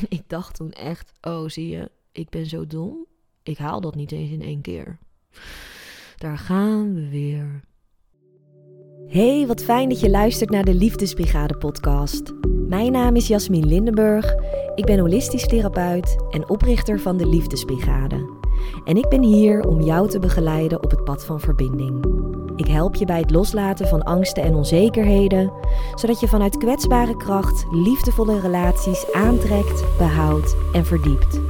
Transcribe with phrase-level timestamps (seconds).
[0.00, 3.06] En ik dacht toen echt, oh zie je, ik ben zo dom.
[3.42, 4.98] Ik haal dat niet eens in één keer.
[6.16, 7.60] Daar gaan we weer.
[9.06, 12.32] Hey, wat fijn dat je luistert naar de Liefdesbrigade podcast.
[12.68, 14.34] Mijn naam is Jasmin Lindenburg.
[14.74, 18.36] Ik ben holistisch therapeut en oprichter van de Liefdesbrigade.
[18.84, 22.26] En ik ben hier om jou te begeleiden op het pad van verbinding.
[22.58, 25.52] Ik help je bij het loslaten van angsten en onzekerheden,
[25.94, 31.40] zodat je vanuit kwetsbare kracht liefdevolle relaties aantrekt, behoudt en verdiept.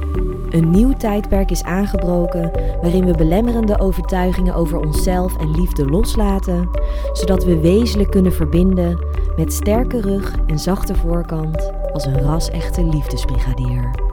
[0.49, 6.69] Een nieuw tijdperk is aangebroken waarin we belemmerende overtuigingen over onszelf en liefde loslaten,
[7.13, 9.05] zodat we wezenlijk kunnen verbinden
[9.35, 14.08] met sterke rug en zachte voorkant als een ras-echte liefdesbrigadier.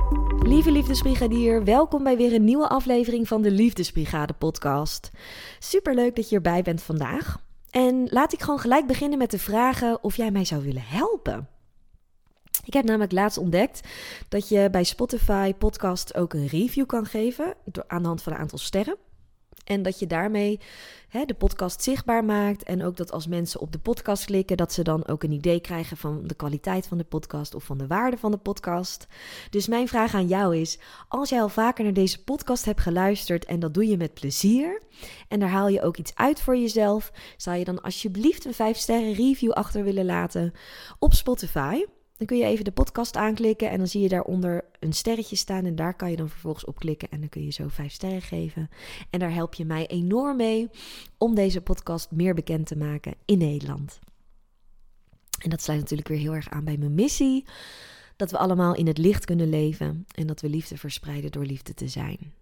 [0.46, 5.10] Lieve Liefdesbrigadier, welkom bij weer een nieuwe aflevering van de Liefdesbrigade podcast.
[5.58, 7.38] Superleuk dat je erbij bent vandaag.
[7.70, 11.48] En laat ik gewoon gelijk beginnen met de vragen of jij mij zou willen helpen.
[12.64, 13.88] Ik heb namelijk laatst ontdekt
[14.28, 17.54] dat je bij Spotify podcast ook een review kan geven
[17.86, 18.96] aan de hand van een aantal sterren.
[19.66, 20.60] En dat je daarmee
[21.08, 22.62] hè, de podcast zichtbaar maakt.
[22.62, 25.60] En ook dat als mensen op de podcast klikken, dat ze dan ook een idee
[25.60, 29.06] krijgen van de kwaliteit van de podcast of van de waarde van de podcast.
[29.50, 30.78] Dus mijn vraag aan jou is:
[31.08, 34.82] als jij al vaker naar deze podcast hebt geluisterd en dat doe je met plezier.
[35.28, 38.76] En daar haal je ook iets uit voor jezelf, zou je dan alsjeblieft een 5
[38.76, 40.52] sterren review achter willen laten
[40.98, 41.84] op Spotify.
[42.16, 45.64] Dan kun je even de podcast aanklikken en dan zie je daaronder een sterretje staan.
[45.64, 48.22] En daar kan je dan vervolgens op klikken en dan kun je zo vijf sterren
[48.22, 48.68] geven.
[49.10, 50.70] En daar help je mij enorm mee
[51.18, 53.98] om deze podcast meer bekend te maken in Nederland.
[55.38, 57.44] En dat sluit natuurlijk weer heel erg aan bij mijn missie.
[58.16, 61.74] Dat we allemaal in het licht kunnen leven en dat we liefde verspreiden door liefde
[61.74, 62.32] te zijn.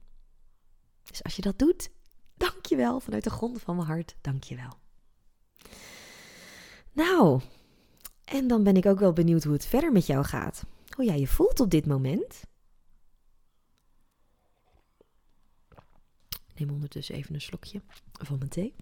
[1.04, 1.90] Dus als je dat doet,
[2.36, 4.16] dankjewel vanuit de grond van mijn hart.
[4.20, 4.72] Dankjewel.
[6.92, 7.40] Nou,
[8.34, 10.64] en dan ben ik ook wel benieuwd hoe het verder met jou gaat.
[10.96, 12.42] Hoe jij je voelt op dit moment.
[16.54, 17.82] Neem ondertussen even een slokje
[18.12, 18.74] van mijn thee.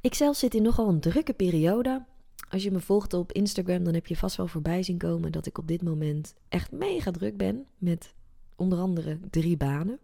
[0.00, 2.04] Ik zelf zit in nogal een drukke periode.
[2.50, 5.46] Als je me volgt op Instagram, dan heb je vast wel voorbij zien komen dat
[5.46, 7.66] ik op dit moment echt mega druk ben.
[7.78, 8.14] Met
[8.56, 10.00] onder andere drie banen.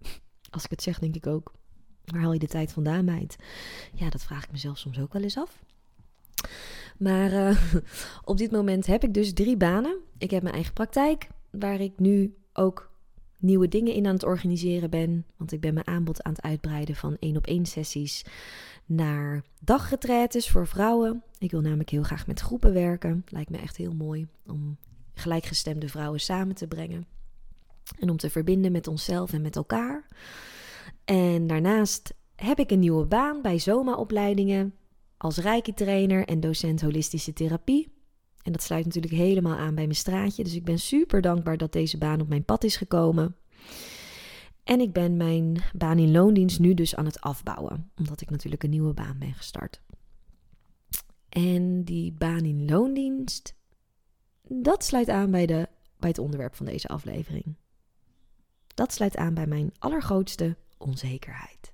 [0.51, 1.53] Als ik het zeg, denk ik ook.
[2.05, 3.37] Waar haal je de tijd vandaan, meid?
[3.95, 5.63] Ja, dat vraag ik mezelf soms ook wel eens af.
[6.99, 7.59] Maar uh,
[8.25, 9.99] op dit moment heb ik dus drie banen.
[10.19, 12.91] Ik heb mijn eigen praktijk, waar ik nu ook
[13.39, 15.27] nieuwe dingen in aan het organiseren ben.
[15.37, 18.25] Want ik ben mijn aanbod aan het uitbreiden van één op één sessies
[18.87, 21.23] naar dagretretes voor vrouwen.
[21.39, 23.25] Ik wil namelijk heel graag met groepen werken.
[23.29, 24.77] Lijkt me echt heel mooi om
[25.15, 27.07] gelijkgestemde vrouwen samen te brengen.
[27.99, 30.07] En om te verbinden met onszelf en met elkaar.
[31.05, 34.75] En daarnaast heb ik een nieuwe baan bij Zoma-opleidingen
[35.19, 37.97] als reiki-trainer en docent holistische therapie.
[38.43, 40.45] En dat sluit natuurlijk helemaal aan bij mijn straatje.
[40.45, 43.37] Dus ik ben super dankbaar dat deze baan op mijn pad is gekomen.
[44.65, 48.63] En ik ben mijn baan in loondienst nu dus aan het afbouwen, omdat ik natuurlijk
[48.63, 49.81] een nieuwe baan ben gestart.
[51.29, 53.55] En die baan in loondienst,
[54.43, 55.69] dat sluit aan bij, de,
[55.99, 57.57] bij het onderwerp van deze aflevering.
[58.75, 61.73] Dat sluit aan bij mijn allergrootste onzekerheid.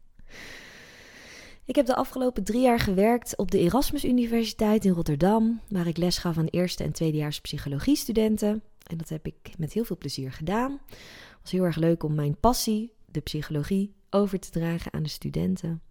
[1.66, 5.96] Ik heb de afgelopen drie jaar gewerkt op de Erasmus Universiteit in Rotterdam, waar ik
[5.96, 8.62] les gaf aan eerste en tweedejaars psychologiestudenten.
[8.82, 10.80] En dat heb ik met heel veel plezier gedaan.
[10.88, 15.08] Het was heel erg leuk om mijn passie, de psychologie, over te dragen aan de
[15.08, 15.82] studenten.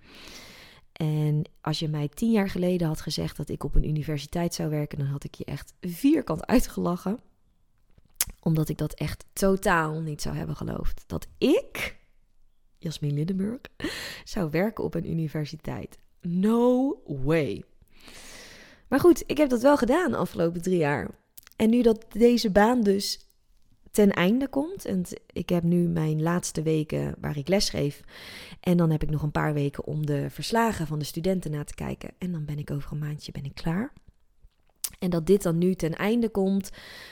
[0.92, 4.70] En als je mij tien jaar geleden had gezegd dat ik op een universiteit zou
[4.70, 7.20] werken, dan had ik je echt vierkant uitgelachen.
[8.40, 11.04] Omdat ik dat echt totaal niet zou hebben geloofd.
[11.08, 12.02] Dat ik
[12.84, 13.62] Jasmin Lindenburg,
[14.24, 15.98] zou werken op een universiteit.
[16.22, 17.64] No way.
[18.88, 21.10] Maar goed, ik heb dat wel gedaan de afgelopen drie jaar.
[21.56, 23.28] En nu dat deze baan dus
[23.92, 24.86] ten einde komt.
[24.86, 28.02] En ik heb nu mijn laatste weken waar ik lesgeef.
[28.60, 31.64] En dan heb ik nog een paar weken om de verslagen van de studenten na
[31.64, 32.10] te kijken.
[32.18, 33.94] En dan ben ik over een maandje ben ik klaar.
[35.00, 36.70] En dat dit dan nu ten einde komt,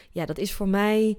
[0.10, 1.18] ja, dat is voor mij.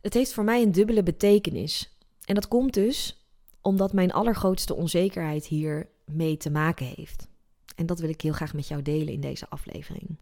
[0.00, 1.98] Het heeft voor mij een dubbele betekenis.
[2.24, 3.25] En dat komt dus
[3.66, 7.28] omdat mijn allergrootste onzekerheid hier mee te maken heeft.
[7.76, 10.16] En dat wil ik heel graag met jou delen in deze aflevering.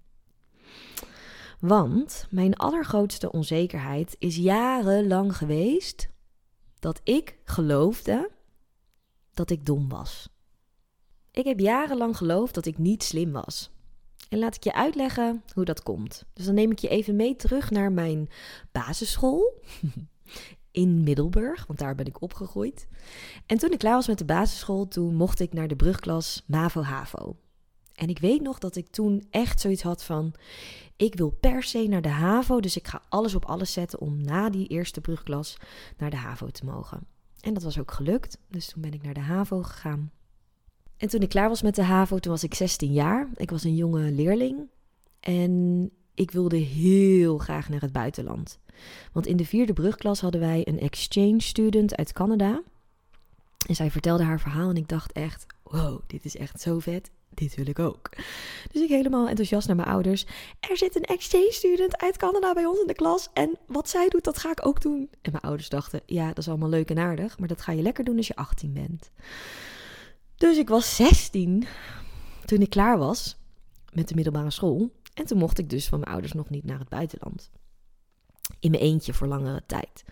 [1.61, 6.09] Want mijn allergrootste onzekerheid is jarenlang geweest
[6.79, 8.31] dat ik geloofde
[9.35, 10.29] dat ik dom was.
[11.31, 13.71] Ik heb jarenlang geloofd dat ik niet slim was.
[14.29, 16.25] En laat ik je uitleggen hoe dat komt.
[16.33, 18.29] Dus dan neem ik je even mee terug naar mijn
[18.73, 19.53] basisschool.
[20.75, 22.89] in Middelburg, want daar ben ik opgegroeid.
[23.47, 27.37] En toen ik klaar was met de basisschool, toen mocht ik naar de brugklas MAVO-HAVO.
[27.95, 30.35] En ik weet nog dat ik toen echt zoiets had van:
[30.97, 34.23] ik wil per se naar de HAVO, dus ik ga alles op alles zetten om
[34.23, 35.57] na die eerste brugklas
[35.97, 37.07] naar de HAVO te mogen.
[37.41, 40.11] En dat was ook gelukt, dus toen ben ik naar de HAVO gegaan.
[40.97, 43.29] En toen ik klaar was met de HAVO, toen was ik 16 jaar.
[43.35, 44.71] Ik was een jonge leerling
[45.21, 48.59] en ik wilde heel graag naar het buitenland.
[49.13, 52.63] Want in de vierde brugklas hadden wij een exchange student uit Canada.
[53.67, 57.11] En zij vertelde haar verhaal en ik dacht echt, wow, dit is echt zo vet.
[57.35, 58.11] Dit wil ik ook.
[58.73, 60.27] Dus ik helemaal enthousiast naar mijn ouders.
[60.61, 63.29] Er zit een exchange student uit Canada bij ons in de klas.
[63.33, 65.09] En wat zij doet, dat ga ik ook doen.
[65.23, 67.39] En mijn ouders dachten, ja, dat is allemaal leuk en aardig.
[67.39, 69.11] Maar dat ga je lekker doen als je 18 bent.
[70.37, 71.67] Dus ik was 16
[72.45, 73.37] toen ik klaar was
[73.93, 74.91] met de middelbare school.
[75.15, 77.51] En toen mocht ik dus van mijn ouders nog niet naar het buitenland.
[78.61, 80.05] In mijn eentje voor langere tijd.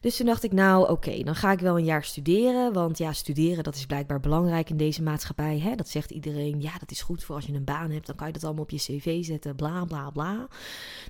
[0.00, 2.72] Dus toen dacht ik, nou oké, dan ga ik wel een jaar studeren.
[2.72, 5.58] Want ja, studeren dat is blijkbaar belangrijk in deze maatschappij.
[5.58, 5.74] Hè?
[5.74, 8.06] Dat zegt iedereen, ja, dat is goed voor als je een baan hebt.
[8.06, 10.48] Dan kan je dat allemaal op je cv zetten, bla bla bla.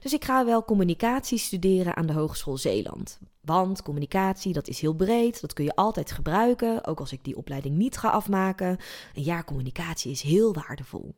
[0.03, 3.19] Dus ik ga wel communicatie studeren aan de Hogeschool Zeeland.
[3.41, 5.41] Want communicatie, dat is heel breed.
[5.41, 6.87] Dat kun je altijd gebruiken.
[6.87, 8.79] Ook als ik die opleiding niet ga afmaken.
[9.15, 11.15] Een jaar communicatie is heel waardevol.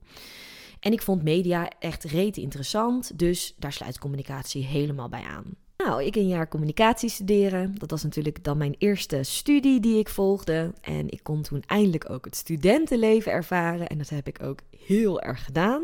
[0.81, 3.19] En ik vond media echt rete interessant.
[3.19, 5.57] Dus daar sluit communicatie helemaal bij aan.
[5.85, 7.75] Nou, ik een jaar communicatie studeren.
[7.79, 10.73] Dat was natuurlijk dan mijn eerste studie die ik volgde.
[10.81, 13.89] En ik kon toen eindelijk ook het studentenleven ervaren.
[13.89, 15.83] En dat heb ik ook heel erg gedaan.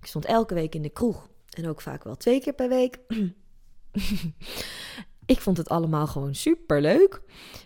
[0.00, 1.28] Ik stond elke week in de kroeg.
[1.50, 2.98] En ook vaak wel twee keer per week.
[5.34, 7.22] ik vond het allemaal gewoon super leuk.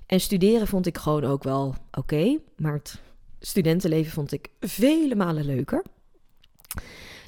[0.06, 2.38] En studeren vond ik gewoon ook wel oké.
[2.56, 3.00] maar het
[3.40, 5.82] studentenleven vond ik vele malen leuker.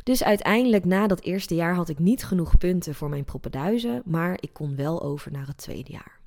[0.02, 4.36] Dus uiteindelijk na dat eerste jaar had ik niet genoeg punten voor mijn propenduizen, maar
[4.40, 6.20] ik kon wel over naar het tweede jaar.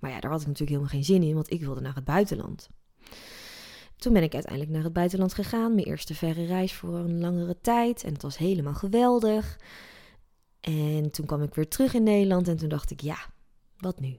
[0.00, 2.04] Maar ja, daar had ik natuurlijk helemaal geen zin in, want ik wilde naar het
[2.04, 2.68] buitenland.
[3.96, 7.60] Toen ben ik uiteindelijk naar het buitenland gegaan, mijn eerste verre reis voor een langere
[7.60, 9.58] tijd en het was helemaal geweldig.
[10.60, 13.18] En toen kwam ik weer terug in Nederland en toen dacht ik, ja,
[13.76, 14.18] wat nu?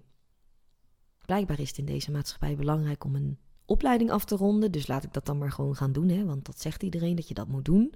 [1.25, 3.39] Blijkbaar is het in deze maatschappij belangrijk om een
[3.71, 4.71] opleiding af te ronden.
[4.71, 7.27] Dus laat ik dat dan maar gewoon gaan doen, hè, want dat zegt iedereen dat
[7.27, 7.93] je dat moet doen.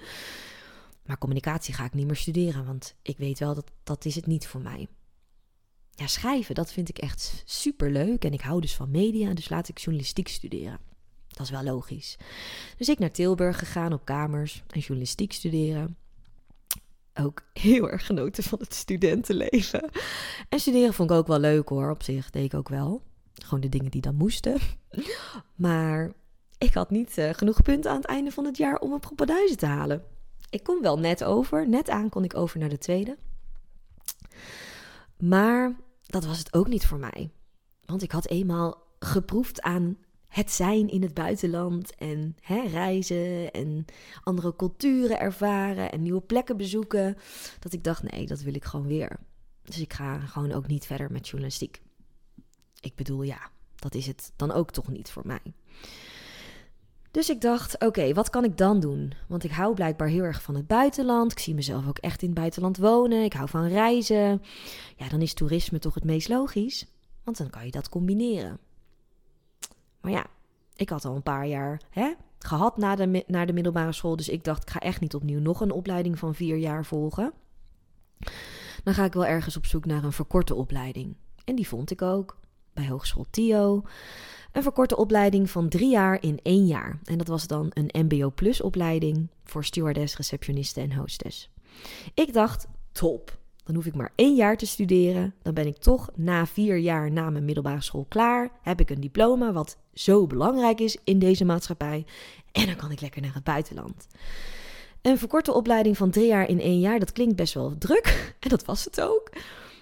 [1.06, 4.26] Maar communicatie ga ik niet meer studeren, want ik weet wel dat dat is het
[4.26, 4.88] niet voor mij.
[5.92, 9.50] Ja, schrijven, dat vind ik echt super leuk en ik hou dus van media, dus
[9.50, 10.80] laat ik journalistiek studeren.
[11.28, 12.18] Dat is wel logisch.
[12.78, 15.98] Dus ik naar Tilburg gegaan op kamers en journalistiek studeren.
[17.14, 19.90] Ook heel erg genoten van het studentenleven.
[20.50, 23.02] En studeren vond ik ook wel leuk hoor, op zich deed ik ook wel.
[23.44, 24.58] Gewoon de dingen die dan moesten.
[25.56, 26.14] Maar
[26.58, 29.58] ik had niet uh, genoeg punten aan het einde van het jaar om een propenduizen
[29.58, 30.04] te halen.
[30.50, 31.70] Ik kon wel net over.
[31.70, 33.18] Net aan kon ik over naar de tweede.
[35.18, 37.32] Maar dat was het ook niet voor mij.
[37.86, 39.98] Want ik had eenmaal geproefd aan
[40.28, 43.86] het zijn in het buitenland en hè, reizen en
[44.24, 47.18] andere culturen ervaren en nieuwe plekken bezoeken.
[47.60, 49.20] Dat ik dacht, nee, dat wil ik gewoon weer.
[49.64, 51.82] Dus ik ga gewoon ook niet verder met journalistiek.
[52.80, 55.54] Ik bedoel, ja, dat is het dan ook toch niet voor mij.
[57.12, 59.14] Dus ik dacht, oké, wat kan ik dan doen?
[59.28, 61.32] Want ik hou blijkbaar heel erg van het buitenland.
[61.32, 63.24] Ik zie mezelf ook echt in het buitenland wonen.
[63.24, 64.42] Ik hou van reizen.
[64.96, 66.86] Ja, dan is toerisme toch het meest logisch.
[67.24, 68.60] Want dan kan je dat combineren.
[70.02, 70.26] Maar ja,
[70.76, 74.16] ik had al een paar jaar hè, gehad na de, naar de middelbare school.
[74.16, 77.34] Dus ik dacht, ik ga echt niet opnieuw nog een opleiding van vier jaar volgen.
[78.84, 81.16] Dan ga ik wel ergens op zoek naar een verkorte opleiding.
[81.44, 82.38] En die vond ik ook
[82.76, 83.84] bij Hogeschool TIO.
[84.52, 87.00] Een verkorte opleiding van drie jaar in één jaar.
[87.04, 91.50] En dat was dan een MBO Plus opleiding voor stewardess, receptioniste en hostess.
[92.14, 93.38] Ik dacht, top.
[93.64, 95.34] Dan hoef ik maar één jaar te studeren.
[95.42, 98.50] Dan ben ik toch na vier jaar na mijn middelbare school klaar.
[98.62, 102.06] Heb ik een diploma wat zo belangrijk is in deze maatschappij.
[102.52, 104.08] En dan kan ik lekker naar het buitenland.
[105.02, 108.34] Een verkorte opleiding van drie jaar in één jaar, dat klinkt best wel druk.
[108.46, 109.30] En dat was het ook.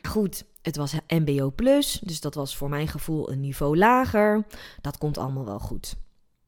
[0.08, 4.46] Goed, het was MBO plus, dus dat was voor mijn gevoel een niveau lager.
[4.82, 5.96] Dat komt allemaal wel goed.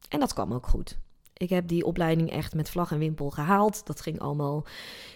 [0.08, 0.98] En dat kwam ook goed.
[1.32, 3.86] Ik heb die opleiding echt met vlag en wimpel gehaald.
[3.86, 4.64] Dat ging allemaal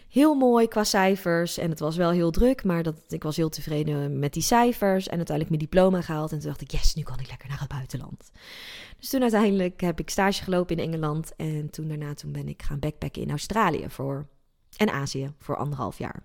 [0.08, 1.58] heel mooi qua cijfers.
[1.58, 5.08] En het was wel heel druk, maar dat, ik was heel tevreden met die cijfers.
[5.08, 6.32] En uiteindelijk mijn diploma gehaald.
[6.32, 8.30] En toen dacht ik, yes, nu kan ik lekker naar het buitenland.
[8.98, 11.36] Dus toen uiteindelijk heb ik stage gelopen in Engeland.
[11.36, 14.26] En toen daarna toen ben ik gaan backpacken in Australië voor,
[14.76, 16.22] en Azië voor anderhalf jaar.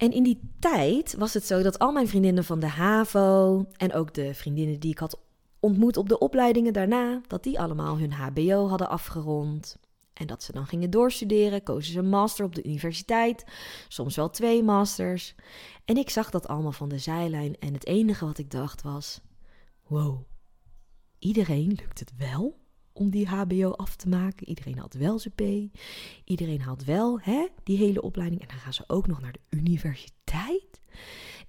[0.00, 3.92] En in die tijd was het zo dat al mijn vriendinnen van de HAVO en
[3.92, 5.20] ook de vriendinnen die ik had
[5.58, 9.76] ontmoet op de opleidingen daarna, dat die allemaal hun HBO hadden afgerond.
[10.12, 13.44] En dat ze dan gingen doorstuderen, kozen ze een master op de universiteit,
[13.88, 15.34] soms wel twee masters.
[15.84, 19.20] En ik zag dat allemaal van de zijlijn en het enige wat ik dacht was:
[19.86, 20.22] wow,
[21.18, 22.58] iedereen lukt het wel?
[22.92, 24.48] Om die HBO af te maken.
[24.48, 25.72] Iedereen had wel zijn P.
[26.24, 28.40] Iedereen had wel hè, die hele opleiding.
[28.40, 30.80] En dan gaan ze ook nog naar de universiteit.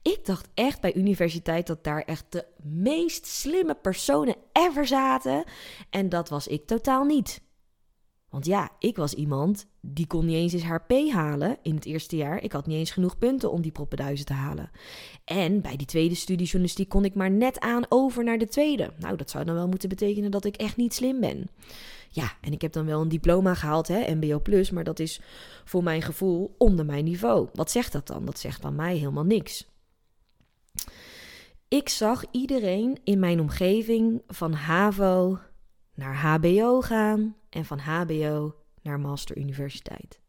[0.01, 5.43] Ik dacht echt bij universiteit dat daar echt de meest slimme personen ever zaten.
[5.89, 7.41] En dat was ik totaal niet.
[8.31, 11.85] Want ja, ik was iemand die kon niet eens eens haar P halen in het
[11.85, 12.43] eerste jaar.
[12.43, 14.69] Ik had niet eens genoeg punten om die proppenduizen te halen.
[15.25, 18.93] En bij die tweede studie journalistiek kon ik maar net aan over naar de tweede.
[18.99, 21.49] Nou, dat zou dan wel moeten betekenen dat ik echt niet slim ben.
[22.09, 24.41] Ja, en ik heb dan wel een diploma gehaald, hè, MBO+,
[24.73, 25.21] maar dat is
[25.65, 27.47] voor mijn gevoel onder mijn niveau.
[27.53, 28.25] Wat zegt dat dan?
[28.25, 29.67] Dat zegt dan mij helemaal niks.
[31.67, 35.39] Ik zag iedereen in mijn omgeving van HAVO
[36.01, 40.19] naar HBO gaan en van HBO naar Master Universiteit.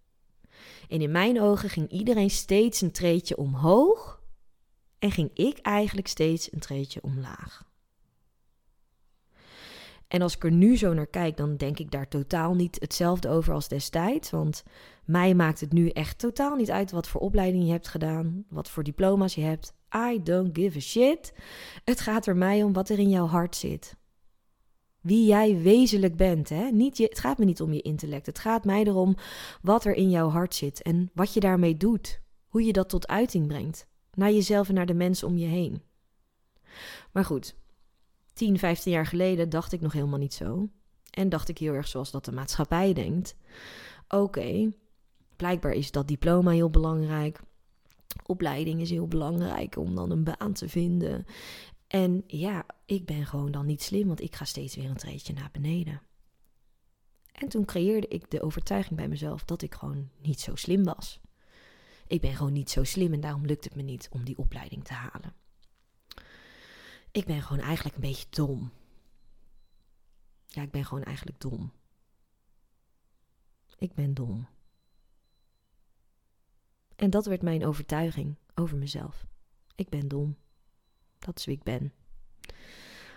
[0.88, 4.22] En in mijn ogen ging iedereen steeds een treetje omhoog
[4.98, 7.70] en ging ik eigenlijk steeds een treetje omlaag.
[10.08, 13.28] En als ik er nu zo naar kijk, dan denk ik daar totaal niet hetzelfde
[13.28, 14.30] over als destijds.
[14.30, 14.62] Want
[15.04, 18.70] mij maakt het nu echt totaal niet uit wat voor opleiding je hebt gedaan, wat
[18.70, 19.74] voor diploma's je hebt.
[20.12, 21.32] I don't give a shit.
[21.84, 24.00] Het gaat er mij om wat er in jouw hart zit
[25.02, 26.48] wie jij wezenlijk bent.
[26.48, 26.70] Hè?
[26.70, 28.26] Niet je, het gaat me niet om je intellect.
[28.26, 29.16] Het gaat mij erom
[29.62, 32.20] wat er in jouw hart zit en wat je daarmee doet.
[32.46, 33.86] Hoe je dat tot uiting brengt.
[34.14, 35.82] Naar jezelf en naar de mensen om je heen.
[37.12, 37.54] Maar goed,
[38.32, 40.68] 10, 15 jaar geleden dacht ik nog helemaal niet zo.
[41.10, 43.36] En dacht ik heel erg zoals dat de maatschappij denkt.
[44.08, 44.72] Oké,
[45.36, 47.40] blijkbaar is dat diploma heel belangrijk.
[48.26, 51.26] Opleiding is heel belangrijk om dan een baan te vinden.
[51.92, 55.32] En ja, ik ben gewoon dan niet slim, want ik ga steeds weer een treedje
[55.32, 56.02] naar beneden.
[57.32, 61.20] En toen creëerde ik de overtuiging bij mezelf dat ik gewoon niet zo slim was.
[62.06, 64.84] Ik ben gewoon niet zo slim en daarom lukt het me niet om die opleiding
[64.84, 65.34] te halen.
[67.10, 68.72] Ik ben gewoon eigenlijk een beetje dom.
[70.46, 71.72] Ja, ik ben gewoon eigenlijk dom.
[73.78, 74.48] Ik ben dom.
[76.96, 79.26] En dat werd mijn overtuiging over mezelf.
[79.74, 80.36] Ik ben dom.
[81.24, 81.92] Dat is wie ik ben.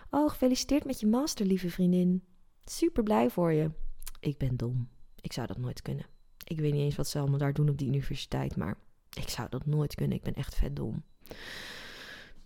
[0.09, 2.24] Oh, gefeliciteerd met je master, lieve vriendin.
[2.65, 3.71] Super blij voor je.
[4.19, 4.89] Ik ben dom.
[5.21, 6.05] Ik zou dat nooit kunnen.
[6.43, 8.77] Ik weet niet eens wat ze allemaal daar doen op die universiteit, maar
[9.17, 10.17] ik zou dat nooit kunnen.
[10.17, 11.03] Ik ben echt vet dom.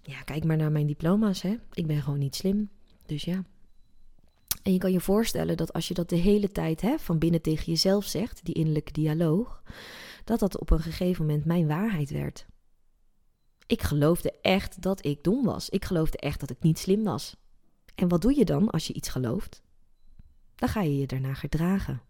[0.01, 1.55] Ja, kijk maar naar mijn diploma's, hè.
[1.73, 2.69] Ik ben gewoon niet slim.
[3.05, 3.43] Dus ja.
[4.63, 7.41] En je kan je voorstellen dat als je dat de hele tijd hè, van binnen
[7.41, 9.63] tegen jezelf zegt, die innerlijke dialoog,
[10.23, 12.45] dat dat op een gegeven moment mijn waarheid werd.
[13.69, 15.69] Ik geloofde echt dat ik dom was.
[15.69, 17.35] Ik geloofde echt dat ik niet slim was.
[17.95, 19.61] En wat doe je dan als je iets gelooft?
[20.55, 22.01] Dan ga je je daarna gedragen.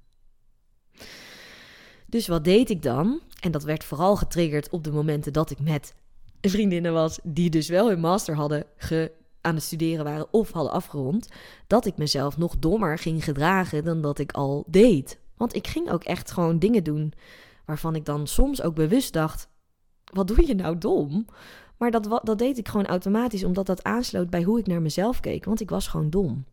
[2.05, 3.21] Dus wat deed ik dan?
[3.39, 5.95] En dat werd vooral getriggerd op de momenten dat ik met
[6.41, 9.11] vriendinnen was die dus wel hun master hadden ge
[9.41, 11.27] aan het studeren waren of hadden afgerond,
[11.67, 15.19] dat ik mezelf nog dommer ging gedragen dan dat ik al deed.
[15.37, 17.13] Want ik ging ook echt gewoon dingen doen
[17.65, 19.49] waarvan ik dan soms ook bewust dacht:
[20.11, 21.25] wat doe je nou dom?
[21.77, 25.19] Maar dat, dat deed ik gewoon automatisch, omdat dat aansloot bij hoe ik naar mezelf
[25.19, 26.45] keek, want ik was gewoon dom.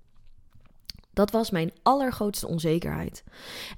[1.16, 3.24] Dat was mijn allergrootste onzekerheid.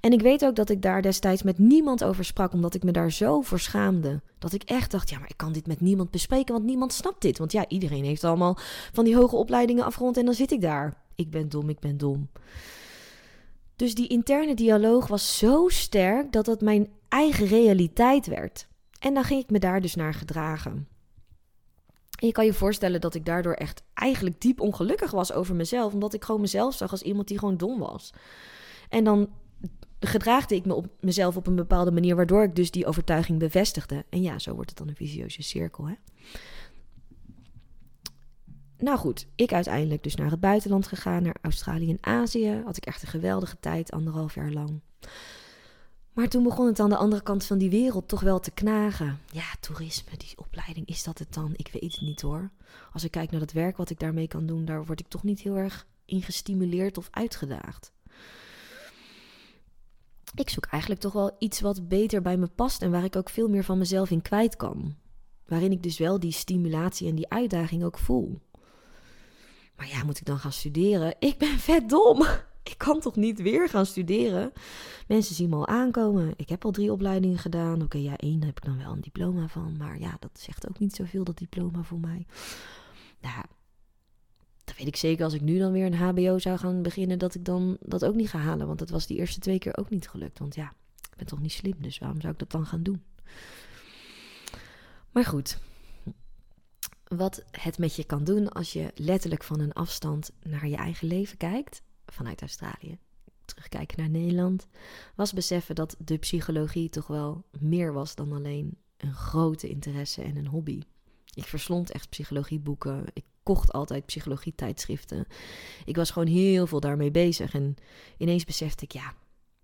[0.01, 2.93] En ik weet ook dat ik daar destijds met niemand over sprak, omdat ik me
[2.93, 4.21] daar zo voor schaamde.
[4.39, 7.23] Dat ik echt dacht, ja, maar ik kan dit met niemand bespreken, want niemand snapt
[7.23, 7.39] dit.
[7.39, 8.59] Want ja, iedereen heeft allemaal
[8.93, 10.97] van die hoge opleidingen afgerond en dan zit ik daar.
[11.15, 12.29] Ik ben dom, ik ben dom.
[13.77, 18.67] Dus die interne dialoog was zo sterk dat het mijn eigen realiteit werd.
[18.99, 20.89] En dan ging ik me daar dus naar gedragen.
[22.21, 25.93] En je kan je voorstellen dat ik daardoor echt eigenlijk diep ongelukkig was over mezelf,
[25.93, 28.13] omdat ik gewoon mezelf zag als iemand die gewoon dom was.
[28.89, 29.29] En dan
[30.01, 34.05] gedraagde ik me op mezelf op een bepaalde manier, waardoor ik dus die overtuiging bevestigde.
[34.09, 35.89] En ja, zo wordt het dan een visieuze cirkel.
[35.89, 35.95] Hè?
[38.79, 42.63] Nou goed, ik uiteindelijk dus naar het buitenland gegaan, naar Australië en Azië.
[42.65, 44.81] Had ik echt een geweldige tijd, anderhalf jaar lang.
[46.19, 49.21] Maar toen begon het aan de andere kant van die wereld toch wel te knagen.
[49.33, 51.53] Ja, toerisme, die opleiding, is dat het dan?
[51.57, 52.51] Ik weet het niet hoor.
[52.93, 55.23] Als ik kijk naar het werk wat ik daarmee kan doen, daar word ik toch
[55.23, 57.93] niet heel erg in gestimuleerd of uitgedaagd.
[60.35, 63.31] Ik zoek eigenlijk toch wel iets wat beter bij me past en waar ik ook
[63.31, 64.97] veel meer van mezelf in kwijt kan.
[65.47, 68.41] Waarin ik dus wel die stimulatie en die uitdaging ook voel.
[69.77, 71.15] Maar ja, moet ik dan gaan studeren?
[71.19, 72.23] Ik ben vet dom
[72.69, 74.53] ik kan toch niet weer gaan studeren?
[75.07, 76.33] Mensen zien me al aankomen.
[76.37, 77.83] Ik heb al drie opleidingen gedaan.
[77.83, 79.77] Oké, ja, één heb ik dan wel een diploma van.
[79.77, 82.27] Maar ja, dat zegt ook niet zoveel, dat diploma voor mij.
[83.21, 83.45] Nou,
[84.65, 87.35] dat weet ik zeker als ik nu dan weer een HBO zou gaan beginnen, dat
[87.35, 88.67] ik dan dat ook niet ga halen.
[88.67, 90.39] Want dat was die eerste twee keer ook niet gelukt.
[90.39, 90.73] Want ja,
[91.11, 93.03] ik ben toch niet slim, dus waarom zou ik dat dan gaan doen?
[95.11, 95.59] Maar goed,
[97.05, 101.09] wat het met je kan doen als je letterlijk van een afstand naar je eigen
[101.09, 101.83] leven kijkt,
[102.13, 102.99] vanuit Australië,
[103.45, 104.67] terugkijken naar Nederland,
[105.15, 110.37] was beseffen dat de psychologie toch wel meer was dan alleen een grote interesse en
[110.37, 110.81] een hobby.
[111.35, 113.05] Ik verslond echt psychologieboeken.
[113.13, 115.27] Ik kocht altijd psychologie-tijdschriften.
[115.85, 117.55] Ik was gewoon heel veel daarmee bezig.
[117.55, 117.75] En
[118.17, 119.15] ineens besefte ik, ja,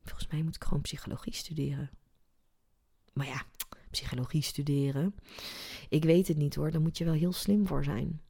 [0.03, 1.91] volgens mij moet ik gewoon psychologie studeren.
[3.13, 3.45] Maar ja,
[3.91, 5.15] psychologie studeren.
[5.89, 8.21] Ik weet het niet hoor, daar moet je wel heel slim voor zijn.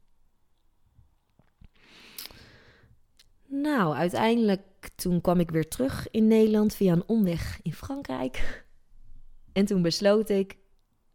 [3.47, 8.65] Nou, uiteindelijk toen kwam ik weer terug in Nederland via een omweg in Frankrijk.
[9.53, 10.57] En toen besloot ik,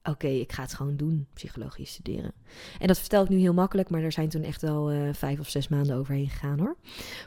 [0.03, 2.33] oké, ik ga het gewoon doen, psychologie studeren.
[2.79, 5.41] En dat vertel ik nu heel makkelijk, maar er zijn toen echt wel uh, vijf
[5.41, 6.77] of zes maanden overheen gegaan hoor.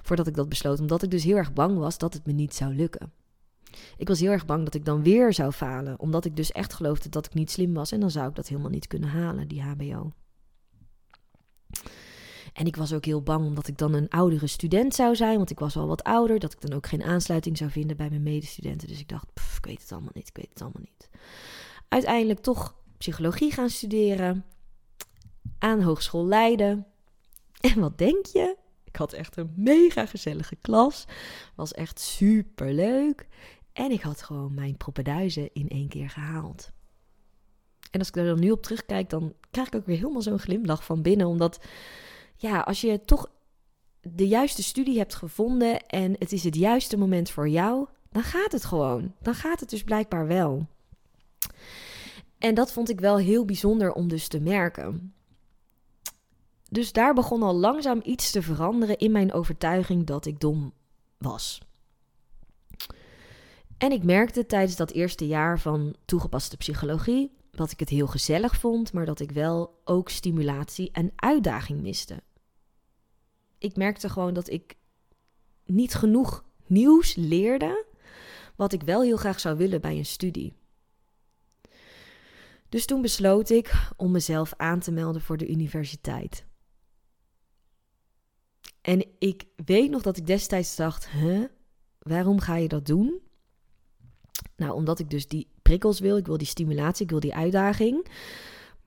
[0.02, 2.56] Voordat ik dat besloot, omdat ik dus heel erg bang was dat het me niet
[2.56, 3.12] zou lukken.
[3.98, 6.74] Ik was heel erg bang dat ik dan weer zou falen, omdat ik dus echt
[6.74, 9.48] geloofde dat ik niet slim was en dan zou ik dat helemaal niet kunnen halen,
[9.48, 10.12] die HBO.
[12.54, 15.50] En ik was ook heel bang omdat ik dan een oudere student zou zijn, want
[15.50, 18.24] ik was al wat ouder, dat ik dan ook geen aansluiting zou vinden bij mijn
[18.24, 18.88] medestudenten.
[18.88, 21.10] Dus ik dacht, ik weet het allemaal niet, ik weet het allemaal niet.
[21.88, 24.46] Uiteindelijk toch psychologie gaan studeren,
[25.60, 26.86] aan Hogeschool Leiden.
[27.74, 28.58] En wat denk je?
[28.84, 31.06] Ik had echt een mega gezellige klas.
[31.56, 33.28] Was echt super leuk.
[33.74, 36.72] En ik had gewoon mijn proppenduizen in één keer gehaald.
[37.92, 40.40] En als ik er dan nu op terugkijk, dan krijg ik ook weer helemaal zo'n
[40.40, 41.28] glimlach van binnen.
[41.28, 41.60] Omdat,
[42.44, 43.32] ja, als je toch
[44.02, 48.52] de juiste studie hebt gevonden en het is het juiste moment voor jou, dan gaat
[48.52, 49.14] het gewoon.
[49.22, 50.68] Dan gaat het dus blijkbaar wel.
[52.38, 55.14] En dat vond ik wel heel bijzonder om dus te merken.
[56.70, 60.74] Dus daar begon al langzaam iets te veranderen in mijn overtuiging dat ik dom
[61.18, 61.62] was.
[63.78, 68.56] En ik merkte tijdens dat eerste jaar van toegepaste psychologie dat ik het heel gezellig
[68.56, 72.24] vond, maar dat ik wel ook stimulatie en uitdaging miste.
[73.64, 74.76] Ik merkte gewoon dat ik
[75.66, 77.86] niet genoeg nieuws leerde,
[78.56, 80.54] wat ik wel heel graag zou willen bij een studie.
[82.70, 86.46] Dus toen besloot ik om mezelf aan te melden voor de universiteit.
[88.82, 91.10] En ik weet nog dat ik destijds dacht:
[92.00, 93.22] waarom ga je dat doen?
[94.56, 98.08] Nou, omdat ik dus die prikkels wil, ik wil die stimulatie, ik wil die uitdaging.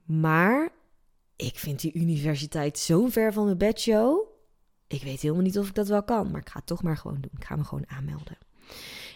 [0.05, 0.73] Maar
[1.37, 4.26] ik vind die universiteit zo ver van mijn bedshow.
[4.89, 6.97] Ik weet helemaal niet of ik dat wel kan, maar ik ga het toch maar
[6.97, 7.33] gewoon doen.
[7.39, 8.39] Ik ga me gewoon aanmelden.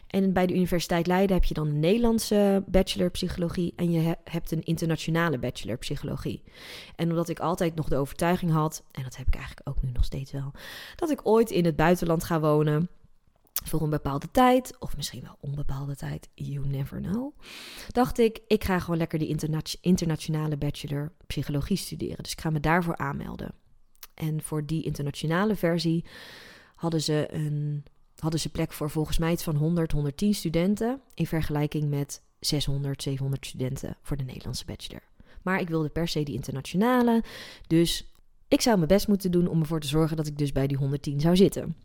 [0.07, 4.51] En bij de Universiteit Leiden heb je dan een Nederlandse bachelor psychologie en je hebt
[4.51, 6.43] een internationale bachelor psychologie.
[6.97, 9.91] En omdat ik altijd nog de overtuiging had, en dat heb ik eigenlijk ook nu
[9.91, 10.53] nog steeds wel,
[10.97, 12.89] dat ik ooit in het buitenland ga wonen
[13.65, 17.33] voor een bepaalde tijd, of misschien wel onbepaalde tijd, you never know,
[17.89, 19.37] dacht ik, ik ga gewoon lekker die
[19.81, 22.23] internationale bachelor psychologie studeren.
[22.23, 23.55] Dus ik ga me daarvoor aanmelden.
[24.21, 26.05] En voor die internationale versie
[26.75, 27.85] hadden ze een
[28.19, 31.01] hadden ze plek voor volgens mij iets van 100, 110 studenten.
[31.15, 35.03] In vergelijking met 600, 700 studenten voor de Nederlandse bachelor.
[35.43, 37.23] Maar ik wilde per se die internationale.
[37.67, 38.13] Dus
[38.49, 40.77] ik zou mijn best moeten doen om ervoor te zorgen dat ik dus bij die
[40.77, 41.77] 110 zou zitten.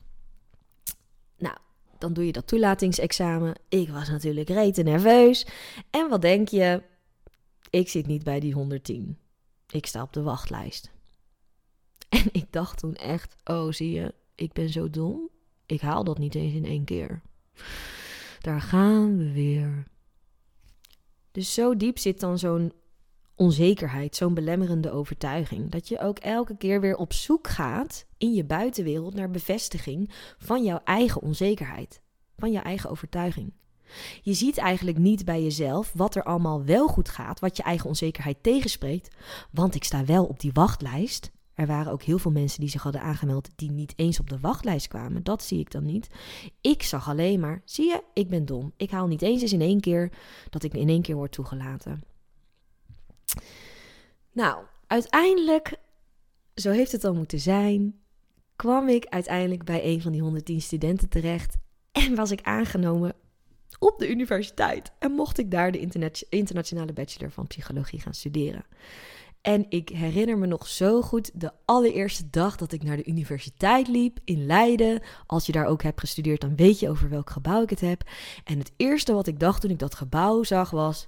[1.37, 1.55] Nou,
[1.97, 3.55] dan doe je dat toelatingsexamen.
[3.69, 5.47] Ik was natuurlijk rete nerveus.
[5.89, 6.81] En wat denk je?
[7.69, 9.17] Ik zit niet bij die 110.
[9.69, 10.94] Ik sta op de wachtlijst.
[12.09, 15.29] En ik dacht toen echt: oh, zie je, ik ben zo dom.
[15.65, 17.21] Ik haal dat niet eens in één keer.
[18.39, 19.87] Daar gaan we weer.
[21.31, 22.73] Dus zo diep zit dan zo'n
[23.35, 25.69] onzekerheid, zo'n belemmerende overtuiging.
[25.69, 30.63] Dat je ook elke keer weer op zoek gaat in je buitenwereld naar bevestiging van
[30.63, 32.01] jouw eigen onzekerheid,
[32.37, 33.53] van jouw eigen overtuiging.
[34.21, 37.87] Je ziet eigenlijk niet bij jezelf wat er allemaal wel goed gaat, wat je eigen
[37.87, 39.15] onzekerheid tegenspreekt,
[39.51, 41.31] want ik sta wel op die wachtlijst.
[41.55, 44.39] Er waren ook heel veel mensen die zich hadden aangemeld die niet eens op de
[44.39, 45.23] wachtlijst kwamen.
[45.23, 46.09] Dat zie ik dan niet.
[46.61, 48.73] Ik zag alleen maar, zie je, ik ben dom.
[48.77, 50.11] Ik haal niet eens eens in één keer
[50.49, 52.03] dat ik in één keer word toegelaten.
[54.31, 55.73] Nou, uiteindelijk,
[56.55, 57.99] zo heeft het al moeten zijn,
[58.55, 61.55] kwam ik uiteindelijk bij een van die 110 studenten terecht
[61.91, 63.13] en was ik aangenomen
[63.79, 64.91] op de universiteit.
[64.99, 65.87] En mocht ik daar de
[66.29, 68.65] internationale bachelor van psychologie gaan studeren.
[69.45, 73.87] En ik herinner me nog zo goed de allereerste dag dat ik naar de universiteit
[73.87, 75.01] liep in Leiden.
[75.25, 78.03] Als je daar ook hebt gestudeerd, dan weet je over welk gebouw ik het heb.
[78.43, 81.07] En het eerste wat ik dacht toen ik dat gebouw zag was: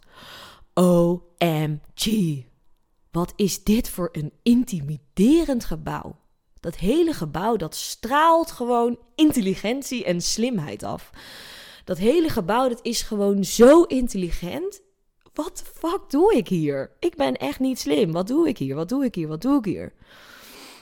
[0.74, 2.44] OMG.
[3.12, 6.16] Wat is dit voor een intimiderend gebouw?
[6.60, 11.10] Dat hele gebouw dat straalt gewoon intelligentie en slimheid af.
[11.84, 14.82] Dat hele gebouw dat is gewoon zo intelligent
[15.38, 16.92] wat fuck doe ik hier?
[17.00, 18.12] Ik ben echt niet slim.
[18.12, 18.76] Wat doe ik hier?
[18.76, 19.28] Wat doe ik hier?
[19.28, 19.94] Wat doe ik hier?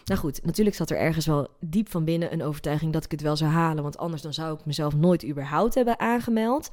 [0.06, 3.22] Nou goed, natuurlijk zat er ergens wel diep van binnen een overtuiging dat ik het
[3.22, 3.84] wel zou halen.
[3.84, 6.70] Want anders dan zou ik mezelf nooit überhaupt hebben aangemeld.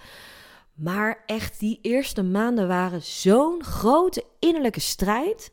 [0.74, 5.52] Maar echt, die eerste maanden waren zo'n grote innerlijke strijd.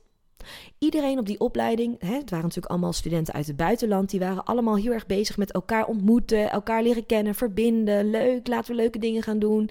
[0.77, 4.43] Iedereen op die opleiding, hè, het waren natuurlijk allemaal studenten uit het buitenland, die waren
[4.43, 8.09] allemaal heel erg bezig met elkaar ontmoeten, elkaar leren kennen, verbinden.
[8.09, 9.69] Leuk, laten we leuke dingen gaan doen.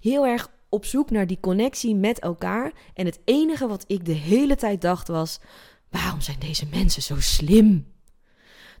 [0.00, 2.72] Heel erg op zoek naar die connectie met elkaar.
[2.94, 5.40] En het enige wat ik de hele tijd dacht was:
[5.90, 7.90] waarom zijn deze mensen zo slim?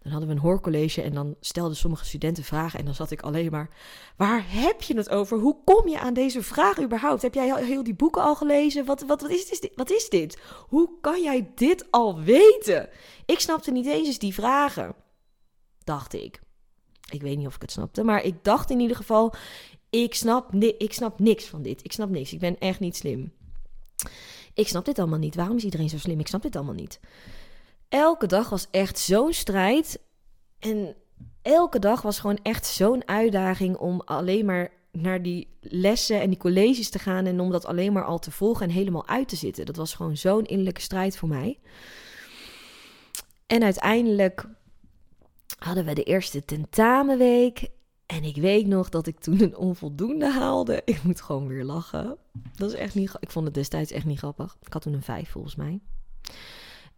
[0.02, 2.78] Dan hadden we een hoorcollege en dan stelden sommige studenten vragen.
[2.78, 3.70] En dan zat ik alleen maar:
[4.16, 5.38] waar heb je het over?
[5.38, 7.22] Hoe kom je aan deze vraag überhaupt?
[7.22, 8.84] Heb jij heel die boeken al gelezen?
[8.84, 9.72] Wat, wat, wat, is, dit?
[9.74, 10.38] wat is dit?
[10.68, 12.88] Hoe kan jij dit al weten?
[13.26, 14.94] Ik snapte niet eens die vragen,
[15.84, 16.40] dacht ik.
[17.10, 19.34] Ik weet niet of ik het snapte, maar ik dacht in ieder geval:
[20.00, 21.84] ik snap, ik snap niks van dit.
[21.84, 22.32] Ik snap niks.
[22.32, 23.32] Ik ben echt niet slim.
[24.54, 25.34] Ik snap dit allemaal niet.
[25.34, 26.20] Waarom is iedereen zo slim?
[26.20, 27.00] Ik snap dit allemaal niet.
[27.88, 30.00] Elke dag was echt zo'n strijd.
[30.58, 30.96] En
[31.42, 36.38] elke dag was gewoon echt zo'n uitdaging om alleen maar naar die lessen en die
[36.38, 39.36] colleges te gaan en om dat alleen maar al te volgen en helemaal uit te
[39.36, 39.66] zitten.
[39.66, 41.58] Dat was gewoon zo'n innerlijke strijd voor mij.
[43.46, 44.44] En uiteindelijk
[45.58, 47.68] hadden we de eerste tentamenweek
[48.12, 50.82] en ik weet nog dat ik toen een onvoldoende haalde.
[50.84, 52.18] Ik moet gewoon weer lachen.
[52.54, 53.12] Dat is echt niet.
[53.20, 54.56] Ik vond het destijds echt niet grappig.
[54.62, 55.80] Ik had toen een vijf volgens mij.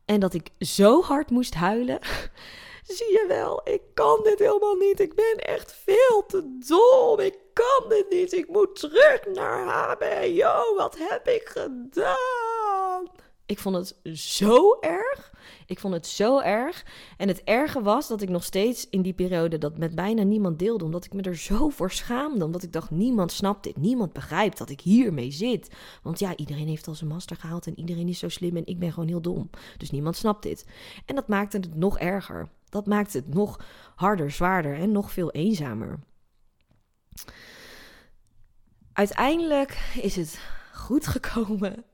[0.05, 1.99] En dat ik zo hard moest huilen.
[2.97, 5.01] Zie je wel, ik kan dit helemaal niet.
[5.01, 7.21] Ik ben echt veel te dom.
[7.21, 8.33] Ik kan dit niet.
[8.33, 10.77] Ik moet terug naar HBO.
[10.77, 12.54] Wat heb ik gedaan?
[13.47, 15.33] Ik vond het zo erg.
[15.67, 16.87] Ik vond het zo erg.
[17.17, 20.59] En het erge was dat ik nog steeds in die periode dat met bijna niemand
[20.59, 20.85] deelde.
[20.85, 22.45] Omdat ik me er zo voor schaamde.
[22.45, 23.77] Omdat ik dacht, niemand snapt dit.
[23.77, 25.71] Niemand begrijpt dat ik hiermee zit.
[26.03, 28.79] Want ja, iedereen heeft al zijn master gehaald en iedereen is zo slim en ik
[28.79, 29.51] ben gewoon heel dom.
[29.77, 30.67] Dus niemand snapt dit.
[31.07, 32.49] En dat maakte het nog erger.
[32.69, 33.61] Dat maakte het nog
[33.95, 35.99] harder, zwaarder en nog veel eenzamer.
[38.93, 40.41] Uiteindelijk is het
[40.73, 41.85] goed gekomen.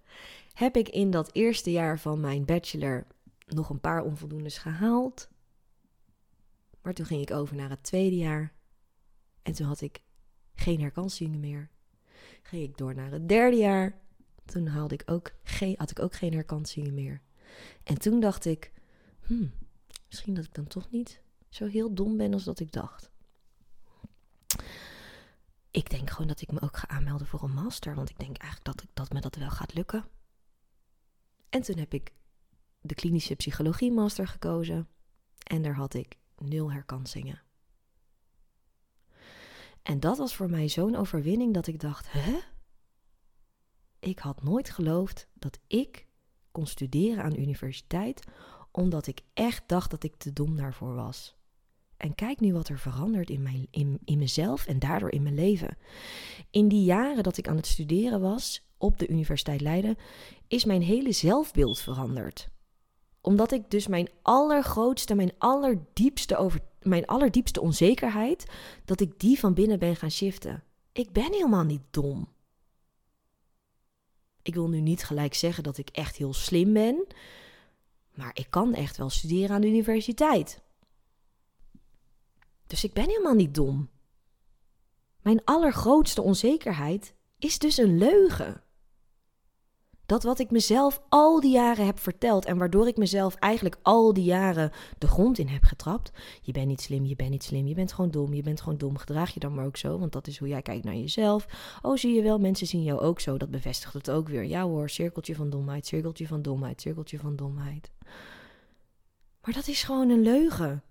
[0.60, 3.06] Heb ik in dat eerste jaar van mijn bachelor
[3.46, 5.28] nog een paar onvoldoendes gehaald.
[6.82, 8.52] Maar toen ging ik over naar het tweede jaar.
[9.42, 10.00] En toen had ik
[10.54, 11.70] geen herkansingen meer.
[12.42, 14.00] Ging ik door naar het derde jaar.
[14.44, 17.20] Toen haalde ik ook geen, had ik ook geen herkansingen meer.
[17.82, 18.72] En toen dacht ik,
[19.26, 19.52] hmm,
[20.08, 23.10] misschien dat ik dan toch niet zo heel dom ben als dat ik dacht.
[25.70, 27.94] Ik denk gewoon dat ik me ook ga aanmelden voor een master.
[27.94, 30.04] Want ik denk eigenlijk dat, ik, dat me dat wel gaat lukken.
[31.50, 32.12] En toen heb ik
[32.80, 34.88] de klinische psychologie master gekozen
[35.42, 37.42] en daar had ik nul herkansingen.
[39.82, 42.38] En dat was voor mij zo'n overwinning dat ik dacht: hè?
[43.98, 46.06] Ik had nooit geloofd dat ik
[46.50, 48.24] kon studeren aan de universiteit,
[48.70, 51.38] omdat ik echt dacht dat ik te dom daarvoor was.
[51.96, 55.34] En kijk nu wat er verandert in, mijn, in, in mezelf en daardoor in mijn
[55.34, 55.76] leven.
[56.50, 59.96] In die jaren dat ik aan het studeren was op de Universiteit Leiden,
[60.48, 62.48] is mijn hele zelfbeeld veranderd
[63.20, 68.46] omdat ik dus mijn allergrootste, mijn allerdiepste, over, mijn allerdiepste onzekerheid,
[68.84, 70.62] dat ik die van binnen ben gaan shiften.
[70.92, 72.28] Ik ben helemaal niet dom.
[74.42, 77.06] Ik wil nu niet gelijk zeggen dat ik echt heel slim ben,
[78.14, 80.60] maar ik kan echt wel studeren aan de universiteit.
[82.66, 83.88] Dus ik ben helemaal niet dom.
[85.20, 88.62] Mijn allergrootste onzekerheid is dus een leugen.
[90.10, 94.12] Dat wat ik mezelf al die jaren heb verteld en waardoor ik mezelf eigenlijk al
[94.12, 96.10] die jaren de grond in heb getrapt.
[96.42, 98.78] Je bent niet slim, je bent niet slim, je bent gewoon dom, je bent gewoon
[98.78, 98.96] dom.
[98.96, 101.46] Gedraag je dan maar ook zo, want dat is hoe jij kijkt naar jezelf.
[101.82, 103.36] Oh, zie je wel, mensen zien jou ook zo.
[103.38, 104.44] Dat bevestigt het ook weer.
[104.44, 107.90] Ja hoor, cirkeltje van domheid, cirkeltje van domheid, cirkeltje van domheid.
[109.44, 110.82] Maar dat is gewoon een leugen.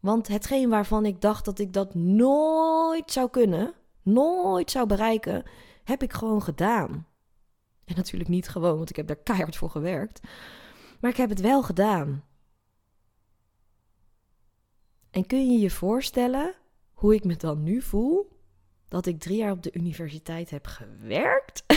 [0.00, 5.42] Want hetgeen waarvan ik dacht dat ik dat nooit zou kunnen, nooit zou bereiken,
[5.84, 7.07] heb ik gewoon gedaan.
[7.88, 10.20] En natuurlijk niet gewoon, want ik heb daar keihard voor gewerkt.
[11.00, 12.24] Maar ik heb het wel gedaan.
[15.10, 16.54] En kun je je voorstellen
[16.92, 18.36] hoe ik me dan nu voel?
[18.88, 21.64] Dat ik drie jaar op de universiteit heb gewerkt?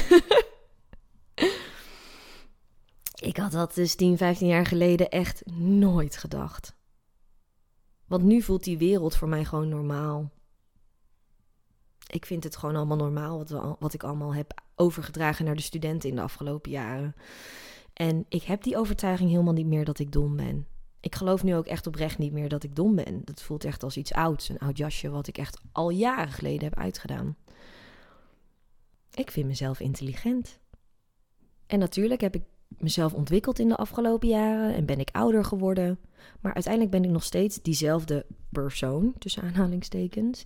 [3.30, 6.76] ik had dat dus 10, 15 jaar geleden echt nooit gedacht.
[8.08, 10.32] Want nu voelt die wereld voor mij gewoon normaal.
[12.12, 16.10] Ik vind het gewoon allemaal normaal wat, wat ik allemaal heb overgedragen naar de studenten
[16.10, 17.16] in de afgelopen jaren.
[17.94, 20.68] En ik heb die overtuiging helemaal niet meer dat ik dom ben.
[21.00, 23.22] Ik geloof nu ook echt oprecht niet meer dat ik dom ben.
[23.24, 26.64] Dat voelt echt als iets ouds, een oud jasje wat ik echt al jaren geleden
[26.64, 27.36] heb uitgedaan.
[29.14, 30.60] Ik vind mezelf intelligent.
[31.68, 32.44] En natuurlijk heb ik
[32.78, 36.00] mezelf ontwikkeld in de afgelopen jaren en ben ik ouder geworden.
[36.40, 40.44] Maar uiteindelijk ben ik nog steeds diezelfde persoon, tussen aanhalingstekens,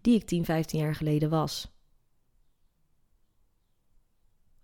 [0.00, 1.70] die ik 10, 15 jaar geleden was.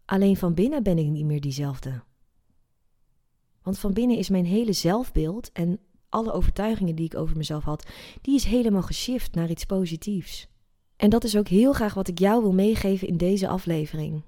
[0.05, 2.03] Alleen van binnen ben ik niet meer diezelfde.
[3.63, 7.87] Want van binnen is mijn hele zelfbeeld en alle overtuigingen die ik over mezelf had,
[8.21, 10.49] die is helemaal geshift naar iets positiefs.
[10.97, 14.23] En dat is ook heel graag wat ik jou wil meegeven in deze aflevering.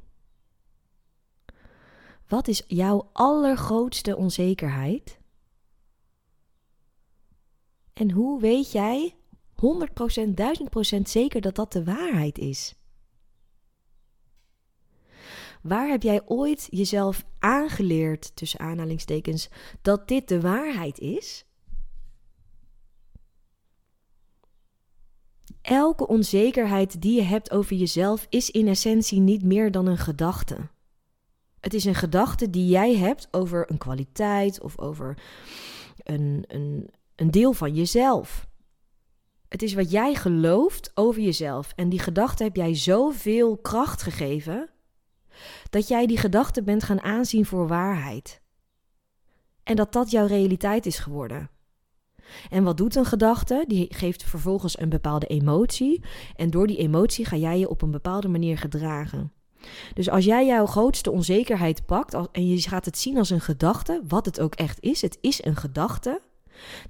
[2.28, 5.18] Wat is jouw allergrootste onzekerheid?
[7.92, 9.14] En hoe weet jij
[9.54, 10.34] 100%,
[10.98, 12.74] 1000% zeker dat dat de waarheid is?
[15.62, 19.48] Waar heb jij ooit jezelf aangeleerd, tussen aanhalingstekens,
[19.82, 21.44] dat dit de waarheid is?
[25.62, 30.68] Elke onzekerheid die je hebt over jezelf is in essentie niet meer dan een gedachte.
[31.66, 35.18] Het is een gedachte die jij hebt over een kwaliteit of over
[35.96, 38.46] een, een, een deel van jezelf.
[39.48, 41.72] Het is wat jij gelooft over jezelf.
[41.76, 44.70] En die gedachte heb jij zoveel kracht gegeven
[45.70, 48.40] dat jij die gedachte bent gaan aanzien voor waarheid.
[49.62, 51.50] En dat dat jouw realiteit is geworden.
[52.50, 53.64] En wat doet een gedachte?
[53.68, 56.05] Die geeft vervolgens een bepaalde emotie.
[56.37, 59.33] En door die emotie ga jij je op een bepaalde manier gedragen.
[59.94, 64.02] Dus als jij jouw grootste onzekerheid pakt en je gaat het zien als een gedachte,
[64.08, 66.20] wat het ook echt is, het is een gedachte,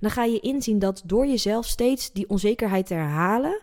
[0.00, 3.62] dan ga je inzien dat door jezelf steeds die onzekerheid te herhalen,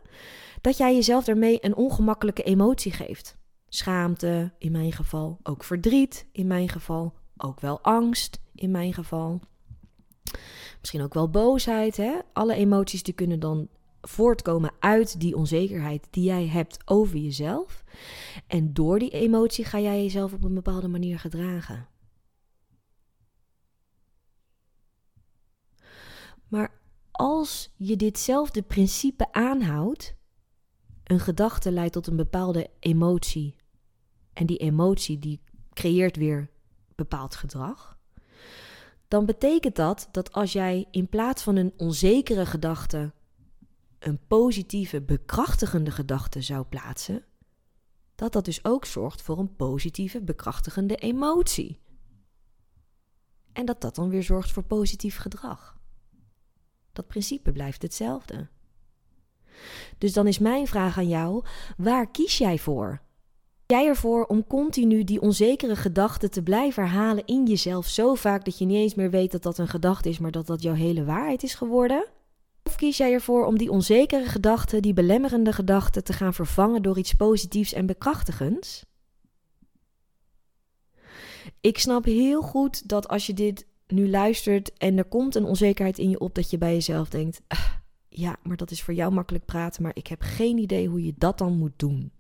[0.62, 3.38] dat jij jezelf daarmee een ongemakkelijke emotie geeft.
[3.70, 9.42] Schaamte in mijn geval, ook verdriet in mijn geval, ook wel angst in mijn geval.
[10.80, 11.98] Misschien ook wel boosheid.
[11.98, 12.14] Hè?
[12.34, 13.68] Alle emoties die kunnen dan
[14.08, 17.84] voortkomen uit die onzekerheid die jij hebt over jezelf.
[18.48, 21.88] En door die emotie ga jij jezelf op een bepaalde manier gedragen.
[26.48, 30.16] Maar als je ditzelfde principe aanhoudt,
[31.04, 33.56] een gedachte leidt tot een bepaalde emotie.
[34.34, 35.42] En die emotie die
[35.74, 36.50] creëert weer
[36.96, 37.98] bepaald gedrag.
[39.08, 43.14] Dan betekent dat dat als jij in plaats van een onzekere gedachte
[44.06, 47.26] een positieve, bekrachtigende gedachte zou plaatsen,
[48.16, 51.82] dat dat dus ook zorgt voor een positieve, bekrachtigende emotie.
[53.54, 55.78] En dat dat dan weer zorgt voor positief gedrag.
[56.92, 58.50] Dat principe blijft hetzelfde.
[59.98, 61.46] Dus dan is mijn vraag aan jou:
[61.78, 63.02] waar kies jij voor?
[63.66, 68.58] Jij ervoor om continu die onzekere gedachten te blijven herhalen in jezelf zo vaak dat
[68.58, 71.06] je niet eens meer weet dat dat een gedachte is, maar dat dat jouw hele
[71.06, 72.06] waarheid is geworden?
[72.74, 76.98] Of kies jij ervoor om die onzekere gedachten, die belemmerende gedachten, te gaan vervangen door
[76.98, 78.86] iets positiefs en bekrachtigends?
[81.62, 85.98] Ik snap heel goed dat als je dit nu luistert en er komt een onzekerheid
[85.98, 87.74] in je op, dat je bij jezelf denkt: ah,
[88.10, 91.14] ja, maar dat is voor jou makkelijk praten, maar ik heb geen idee hoe je
[91.18, 92.12] dat dan moet doen.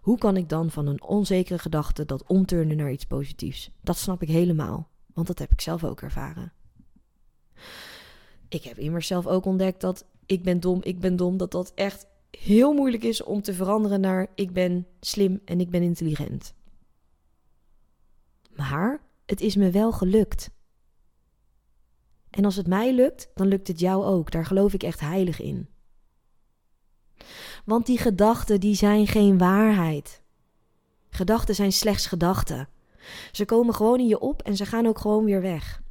[0.00, 3.70] Hoe kan ik dan van een onzekere gedachte dat omturnen naar iets positiefs?
[3.80, 6.52] Dat snap ik helemaal, want dat heb ik zelf ook ervaren.
[8.48, 11.72] Ik heb immers zelf ook ontdekt dat ik ben dom, ik ben dom, dat dat
[11.74, 16.54] echt heel moeilijk is om te veranderen naar ik ben slim en ik ben intelligent.
[18.56, 20.50] Maar het is me wel gelukt.
[22.30, 24.30] En als het mij lukt, dan lukt het jou ook.
[24.30, 25.68] Daar geloof ik echt heilig in.
[27.64, 30.22] Want die gedachten, die zijn geen waarheid.
[31.10, 32.68] Gedachten zijn slechts gedachten.
[33.32, 35.82] Ze komen gewoon in je op en ze gaan ook gewoon weer weg.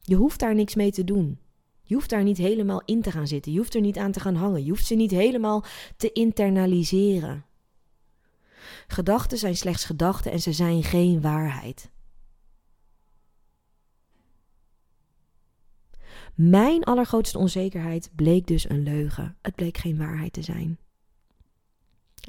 [0.00, 1.40] Je hoeft daar niks mee te doen.
[1.86, 3.52] Je hoeft daar niet helemaal in te gaan zitten.
[3.52, 4.64] Je hoeft er niet aan te gaan hangen.
[4.64, 5.64] Je hoeft ze niet helemaal
[5.96, 7.44] te internaliseren.
[8.86, 11.90] Gedachten zijn slechts gedachten en ze zijn geen waarheid.
[16.34, 19.36] Mijn allergrootste onzekerheid bleek dus een leugen.
[19.42, 20.78] Het bleek geen waarheid te zijn.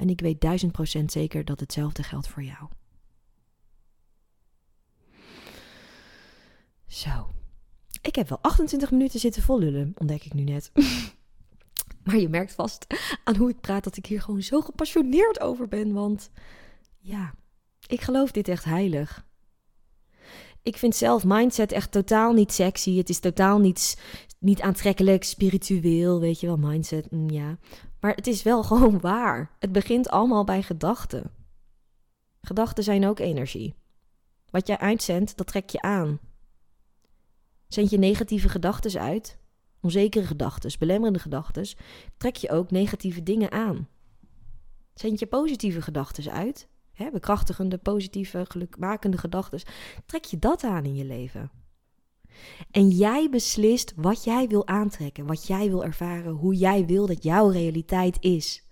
[0.00, 2.68] En ik weet duizend procent zeker dat hetzelfde geldt voor jou.
[6.86, 7.37] Zo.
[8.08, 10.72] Ik heb wel 28 minuten zitten vollullen, ontdek ik nu net.
[12.04, 12.86] maar je merkt vast
[13.24, 15.92] aan hoe ik praat dat ik hier gewoon zo gepassioneerd over ben.
[15.92, 16.30] Want
[16.98, 17.34] ja,
[17.86, 19.26] ik geloof dit echt heilig.
[20.62, 22.96] Ik vind zelf mindset echt totaal niet sexy.
[22.96, 24.00] Het is totaal niet,
[24.38, 27.58] niet aantrekkelijk, spiritueel, weet je wel, mindset, mm, ja.
[28.00, 29.50] Maar het is wel gewoon waar.
[29.58, 31.30] Het begint allemaal bij gedachten.
[32.40, 33.74] Gedachten zijn ook energie.
[34.50, 36.18] Wat jij uitzendt, dat trek je aan.
[37.68, 39.38] Zend je negatieve gedachten uit,
[39.80, 41.66] onzekere gedachten, belemmerende gedachten,
[42.16, 43.88] trek je ook negatieve dingen aan.
[44.94, 49.60] Zend je positieve gedachten uit hè, bekrachtigende, positieve, gelukmakende gedachten,
[50.06, 51.50] trek je dat aan in je leven.
[52.70, 57.22] En jij beslist wat jij wil aantrekken, wat jij wil ervaren, hoe jij wil dat
[57.22, 58.66] jouw realiteit is.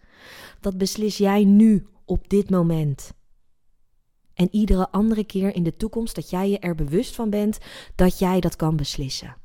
[0.60, 3.12] Dat beslis jij nu, op dit moment.
[4.36, 7.58] En iedere andere keer in de toekomst dat jij je er bewust van bent
[7.94, 9.36] dat jij dat kan beslissen.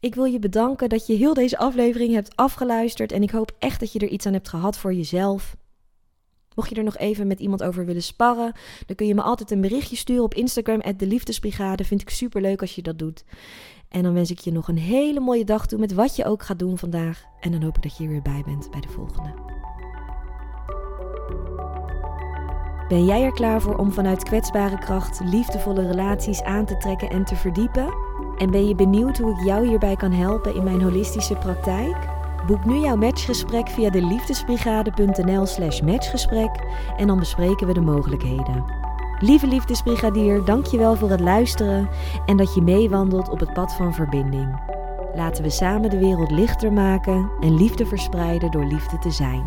[0.00, 3.80] Ik wil je bedanken dat je heel deze aflevering hebt afgeluisterd en ik hoop echt
[3.80, 5.56] dat je er iets aan hebt gehad voor jezelf.
[6.54, 8.52] Mocht je er nog even met iemand over willen sparren,
[8.86, 11.84] dan kun je me altijd een berichtje sturen op Instagram, de Liefdesbrigade.
[11.84, 13.24] Vind ik super leuk als je dat doet.
[13.88, 16.42] En dan wens ik je nog een hele mooie dag toe met wat je ook
[16.42, 17.24] gaat doen vandaag.
[17.40, 19.55] En dan hoop ik dat je er weer bij bent bij de volgende.
[22.88, 27.24] Ben jij er klaar voor om vanuit kwetsbare kracht liefdevolle relaties aan te trekken en
[27.24, 27.94] te verdiepen?
[28.38, 31.96] En ben je benieuwd hoe ik jou hierbij kan helpen in mijn holistische praktijk?
[32.46, 36.50] Boek nu jouw matchgesprek via de liefdesbrigade.nl/slash matchgesprek
[36.96, 38.64] en dan bespreken we de mogelijkheden.
[39.18, 41.88] Lieve liefdesbrigadier, dankjewel voor het luisteren
[42.26, 44.60] en dat je meewandelt op het pad van verbinding.
[45.14, 49.44] Laten we samen de wereld lichter maken en liefde verspreiden door liefde te zijn.